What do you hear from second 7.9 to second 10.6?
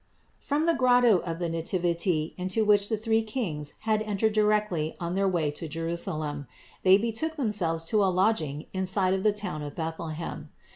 a lodging inside of the town of Bethlehem.